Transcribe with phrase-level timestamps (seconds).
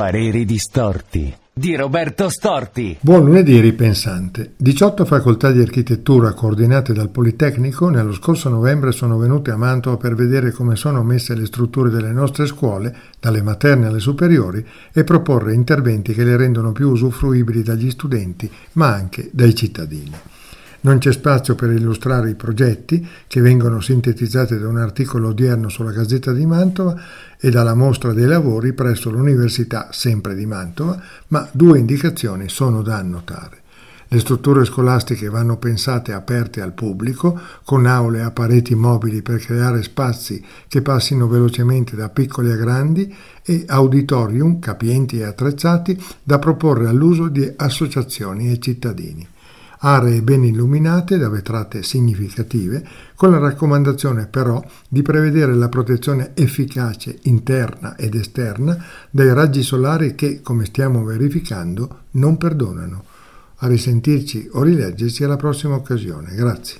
[0.00, 2.96] Pareri distorti di Roberto Storti.
[3.02, 4.54] Buon lunedì ripensante.
[4.56, 10.14] 18 facoltà di architettura coordinate dal Politecnico nello scorso novembre sono venute a Mantova per
[10.14, 15.52] vedere come sono messe le strutture delle nostre scuole, dalle materne alle superiori, e proporre
[15.52, 20.12] interventi che le rendono più usufruibili dagli studenti, ma anche dai cittadini.
[20.82, 25.92] Non c'è spazio per illustrare i progetti, che vengono sintetizzati da un articolo odierno sulla
[25.92, 26.98] Gazzetta di Mantova
[27.38, 32.96] e dalla mostra dei lavori presso l'Università sempre di Mantova, ma due indicazioni sono da
[32.96, 33.58] annotare.
[34.08, 39.82] Le strutture scolastiche vanno pensate aperte al pubblico, con aule a pareti mobili per creare
[39.82, 46.88] spazi che passino velocemente da piccoli a grandi e auditorium capienti e attrezzati da proporre
[46.88, 49.28] all'uso di associazioni e cittadini
[49.82, 57.18] aree ben illuminate da vetrate significative, con la raccomandazione però di prevedere la protezione efficace
[57.22, 58.76] interna ed esterna
[59.10, 63.04] dai raggi solari che, come stiamo verificando, non perdonano.
[63.62, 66.34] A risentirci o rileggerci alla prossima occasione.
[66.34, 66.78] Grazie.